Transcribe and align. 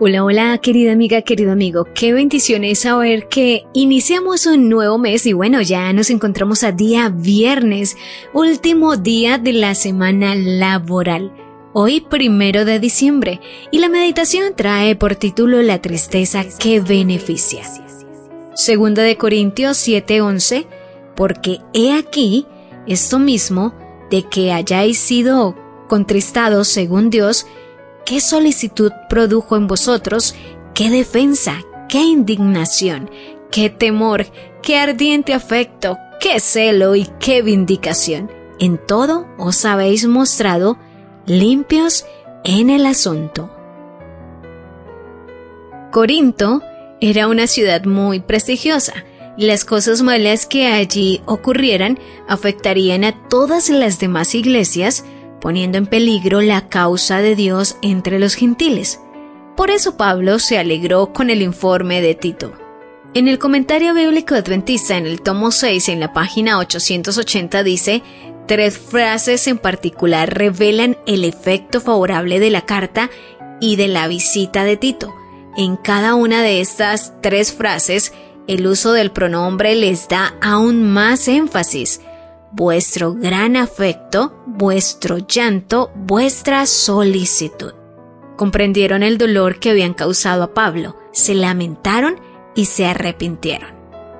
Hola, 0.00 0.22
hola, 0.22 0.58
querida 0.58 0.92
amiga, 0.92 1.22
querido 1.22 1.50
amigo. 1.50 1.84
Qué 1.92 2.12
bendición 2.12 2.62
es 2.62 2.78
saber 2.80 3.26
que 3.26 3.64
iniciamos 3.72 4.46
un 4.46 4.68
nuevo 4.68 4.96
mes 4.96 5.26
y 5.26 5.32
bueno, 5.32 5.60
ya 5.60 5.92
nos 5.92 6.10
encontramos 6.10 6.62
a 6.62 6.70
día 6.70 7.08
viernes, 7.08 7.96
último 8.32 8.96
día 8.96 9.38
de 9.38 9.54
la 9.54 9.74
semana 9.74 10.36
laboral. 10.36 11.32
Hoy 11.72 12.00
primero 12.00 12.64
de 12.64 12.78
diciembre 12.78 13.40
y 13.72 13.80
la 13.80 13.88
meditación 13.88 14.54
trae 14.54 14.94
por 14.94 15.16
título 15.16 15.62
La 15.62 15.82
tristeza 15.82 16.44
que 16.60 16.78
beneficia. 16.78 17.64
Segunda 18.54 19.02
de 19.02 19.16
Corintios 19.16 19.78
7:11, 19.78 20.68
porque 21.16 21.58
he 21.74 21.92
aquí 21.92 22.46
esto 22.86 23.18
mismo 23.18 23.74
de 24.12 24.22
que 24.22 24.52
hayáis 24.52 24.96
sido 24.96 25.56
contristados 25.88 26.68
según 26.68 27.10
Dios, 27.10 27.48
qué 28.08 28.22
solicitud 28.22 28.90
produjo 29.10 29.54
en 29.54 29.66
vosotros, 29.66 30.34
qué 30.72 30.88
defensa, 30.88 31.60
qué 31.90 32.00
indignación, 32.00 33.10
qué 33.50 33.68
temor, 33.68 34.24
qué 34.62 34.78
ardiente 34.78 35.34
afecto, 35.34 35.98
qué 36.18 36.40
celo 36.40 36.96
y 36.96 37.06
qué 37.20 37.42
vindicación. 37.42 38.32
En 38.58 38.78
todo 38.78 39.26
os 39.36 39.62
habéis 39.66 40.06
mostrado 40.06 40.78
limpios 41.26 42.06
en 42.44 42.70
el 42.70 42.86
asunto. 42.86 43.50
Corinto 45.92 46.62
era 47.02 47.28
una 47.28 47.46
ciudad 47.46 47.84
muy 47.84 48.20
prestigiosa. 48.20 49.04
Las 49.36 49.66
cosas 49.66 50.00
malas 50.00 50.46
que 50.46 50.66
allí 50.66 51.20
ocurrieran 51.26 51.98
afectarían 52.26 53.04
a 53.04 53.28
todas 53.28 53.68
las 53.68 54.00
demás 54.00 54.34
iglesias, 54.34 55.04
poniendo 55.40 55.78
en 55.78 55.86
peligro 55.86 56.40
la 56.40 56.68
causa 56.68 57.20
de 57.20 57.34
Dios 57.36 57.76
entre 57.82 58.18
los 58.18 58.34
gentiles. 58.34 59.00
Por 59.56 59.70
eso 59.70 59.96
Pablo 59.96 60.38
se 60.38 60.58
alegró 60.58 61.12
con 61.12 61.30
el 61.30 61.42
informe 61.42 62.00
de 62.00 62.14
Tito. 62.14 62.52
En 63.14 63.26
el 63.26 63.38
comentario 63.38 63.94
bíblico 63.94 64.34
adventista 64.34 64.96
en 64.96 65.06
el 65.06 65.22
tomo 65.22 65.50
6 65.50 65.88
en 65.88 66.00
la 66.00 66.12
página 66.12 66.58
880 66.58 67.62
dice, 67.62 68.02
tres 68.46 68.78
frases 68.78 69.46
en 69.46 69.58
particular 69.58 70.32
revelan 70.32 70.96
el 71.06 71.24
efecto 71.24 71.80
favorable 71.80 72.38
de 72.38 72.50
la 72.50 72.62
carta 72.62 73.10
y 73.60 73.76
de 73.76 73.88
la 73.88 74.08
visita 74.08 74.64
de 74.64 74.76
Tito. 74.76 75.14
En 75.56 75.76
cada 75.76 76.14
una 76.14 76.42
de 76.42 76.60
estas 76.60 77.14
tres 77.20 77.52
frases, 77.52 78.12
el 78.46 78.66
uso 78.66 78.92
del 78.92 79.10
pronombre 79.10 79.74
les 79.74 80.08
da 80.08 80.34
aún 80.40 80.82
más 80.82 81.28
énfasis 81.28 82.00
vuestro 82.52 83.14
gran 83.14 83.56
afecto, 83.56 84.42
vuestro 84.46 85.18
llanto, 85.18 85.90
vuestra 85.94 86.66
solicitud. 86.66 87.72
Comprendieron 88.36 89.02
el 89.02 89.18
dolor 89.18 89.58
que 89.58 89.70
habían 89.70 89.94
causado 89.94 90.42
a 90.44 90.54
Pablo, 90.54 90.96
se 91.12 91.34
lamentaron 91.34 92.20
y 92.54 92.66
se 92.66 92.86
arrepintieron. 92.86 93.76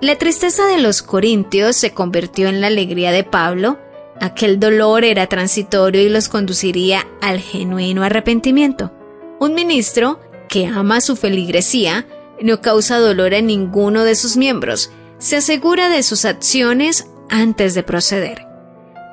La 0.00 0.16
tristeza 0.16 0.66
de 0.66 0.80
los 0.80 1.02
corintios 1.02 1.76
se 1.76 1.92
convirtió 1.92 2.48
en 2.48 2.60
la 2.60 2.68
alegría 2.68 3.12
de 3.12 3.22
Pablo, 3.22 3.78
aquel 4.20 4.58
dolor 4.58 5.04
era 5.04 5.26
transitorio 5.26 6.00
y 6.00 6.08
los 6.08 6.28
conduciría 6.28 7.06
al 7.20 7.40
genuino 7.40 8.02
arrepentimiento. 8.02 8.92
Un 9.38 9.54
ministro 9.54 10.20
que 10.48 10.66
ama 10.66 11.00
su 11.00 11.16
feligresía 11.16 12.06
no 12.40 12.60
causa 12.60 12.98
dolor 12.98 13.34
a 13.34 13.42
ninguno 13.42 14.04
de 14.04 14.14
sus 14.14 14.36
miembros, 14.36 14.90
se 15.18 15.36
asegura 15.36 15.90
de 15.90 16.02
sus 16.02 16.24
acciones 16.24 17.09
antes 17.30 17.74
de 17.74 17.82
proceder. 17.82 18.46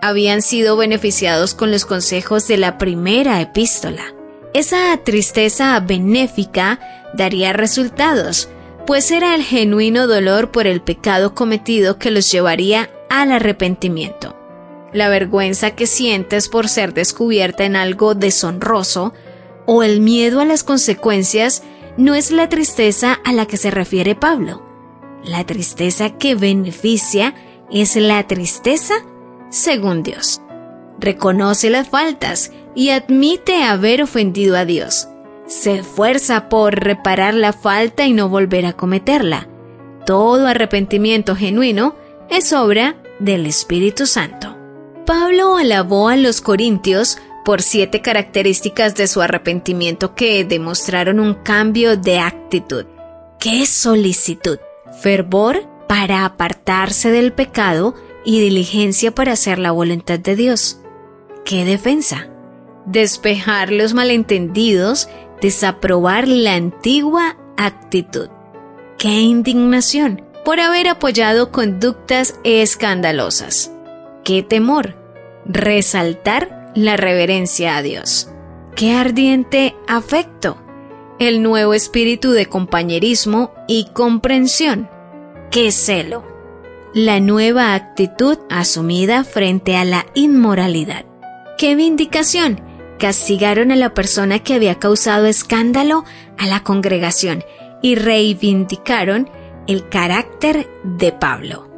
Habían 0.02 0.42
sido 0.42 0.78
beneficiados 0.78 1.54
con 1.54 1.72
los 1.72 1.86
consejos 1.86 2.48
de 2.48 2.58
la 2.58 2.78
primera 2.78 3.42
epístola. 3.42 4.04
Esa 4.54 4.98
tristeza 5.04 5.80
benéfica 5.80 6.80
daría 7.14 7.54
resultados, 7.54 8.50
pues 8.86 9.12
era 9.12 9.36
el 9.36 9.44
genuino 9.44 10.08
dolor 10.08 10.52
por 10.52 10.68
el 10.68 10.82
pecado 10.82 11.34
cometido 11.34 11.98
que 11.98 12.12
los 12.12 12.32
llevaría 12.32 12.90
al 13.10 13.32
arrepentimiento. 13.32 14.36
La 14.94 15.10
vergüenza 15.10 15.72
que 15.72 15.86
sientes 15.86 16.48
por 16.48 16.70
ser 16.70 16.94
descubierta 16.94 17.66
en 17.66 17.76
algo 17.76 18.16
deshonroso 18.16 19.14
o 19.66 19.84
el 19.84 20.00
miedo 20.00 20.40
a 20.40 20.46
las 20.46 20.64
consecuencias 20.64 21.64
no 21.98 22.16
es 22.16 22.32
la 22.32 22.48
tristeza 22.48 23.20
a 23.26 23.34
la 23.34 23.46
que 23.46 23.58
se 23.58 23.72
refiere 23.72 24.16
Pablo. 24.16 24.64
La 25.24 25.44
tristeza 25.46 26.12
que 26.12 26.36
beneficia 26.36 27.36
es 27.72 27.96
la 27.96 28.26
tristeza 28.28 28.96
según 29.50 30.04
Dios. 30.04 30.42
Reconoce 31.00 31.70
las 31.70 31.90
faltas 31.90 32.52
y 32.76 32.90
admite 32.90 33.64
haber 33.64 34.02
ofendido 34.02 34.58
a 34.58 34.66
Dios. 34.66 35.08
Se 35.46 35.76
esfuerza 35.76 36.50
por 36.50 36.76
reparar 36.76 37.34
la 37.34 37.54
falta 37.54 38.06
y 38.06 38.14
no 38.14 38.30
volver 38.30 38.66
a 38.66 38.74
cometerla. 38.74 39.48
Todo 40.06 40.48
arrepentimiento 40.48 41.36
genuino 41.36 41.96
es 42.30 42.52
obra 42.54 42.96
del 43.20 43.46
Espíritu 43.46 44.06
Santo. 44.06 44.58
Pablo 45.06 45.56
alabó 45.56 46.10
a 46.10 46.18
los 46.18 46.42
corintios 46.42 47.18
por 47.46 47.62
siete 47.62 48.02
características 48.02 48.96
de 48.96 49.08
su 49.08 49.22
arrepentimiento 49.22 50.16
que 50.16 50.44
demostraron 50.44 51.22
un 51.22 51.34
cambio 51.34 51.96
de 51.96 52.20
actitud. 52.20 52.86
¿Qué 53.40 53.66
solicitud? 53.66 54.60
Fervor 55.02 55.77
para 55.88 56.26
apartarse 56.26 57.12
del 57.12 57.34
pecado 57.34 57.96
y 58.26 58.42
diligencia 58.42 59.14
para 59.14 59.34
hacer 59.34 59.60
la 59.60 59.72
voluntad 59.72 60.20
de 60.20 60.36
Dios. 60.36 60.80
¿Qué 61.46 61.66
defensa? 61.66 62.28
Despejar 62.86 63.72
los 63.72 63.94
malentendidos, 63.94 65.10
desaprobar 65.42 66.28
la 66.28 66.56
antigua 66.56 67.38
actitud. 67.58 68.30
¡Qué 68.98 69.22
indignación! 69.22 70.28
por 70.48 70.62
haber 70.62 70.88
apoyado 70.88 71.52
conductas 71.52 72.40
escandalosas. 72.46 73.70
¡Qué 74.24 74.44
temor! 74.44 74.96
Resaltar 75.44 76.72
la 76.74 76.96
reverencia 76.96 77.76
a 77.76 77.82
Dios. 77.82 78.30
¡Qué 78.74 78.94
ardiente 78.94 79.76
afecto! 79.90 80.58
El 81.20 81.44
nuevo 81.44 81.74
espíritu 81.74 82.32
de 82.32 82.46
compañerismo 82.46 83.52
y 83.68 83.90
comprensión 83.92 84.90
qué 85.52 85.72
celo. 85.72 86.24
La 86.94 87.20
nueva 87.20 87.74
actitud 87.74 88.38
asumida 88.50 89.24
frente 89.24 89.76
a 89.76 89.86
la 89.86 90.06
inmoralidad. 90.16 91.06
¡Qué 91.58 91.76
vindicación! 91.76 92.62
Castigaron 92.98 93.72
a 93.72 93.76
la 93.76 93.94
persona 93.94 94.40
que 94.40 94.56
había 94.56 94.76
causado 94.76 95.28
escándalo 95.28 96.04
a 96.38 96.48
la 96.48 96.64
congregación 96.64 97.44
y 97.82 97.96
reivindicaron 97.96 99.30
el 99.68 99.88
carácter 99.90 100.68
de 100.84 101.12
Pablo. 101.12 101.70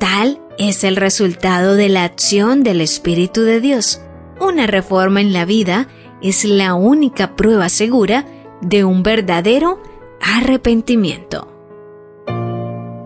Tal 0.00 0.40
es 0.58 0.84
el 0.84 0.96
resultado 0.96 1.76
de 1.76 1.88
la 1.88 2.04
acción 2.04 2.62
del 2.62 2.80
Espíritu 2.80 3.42
de 3.42 3.60
Dios. 3.60 4.00
Una 4.40 4.66
reforma 4.66 5.20
en 5.20 5.32
la 5.32 5.44
vida 5.44 5.86
es 6.22 6.44
la 6.44 6.74
única 6.74 7.36
prueba 7.36 7.68
segura 7.68 8.26
de 8.60 8.84
un 8.84 9.02
verdadero 9.02 9.82
arrepentimiento. 10.20 11.55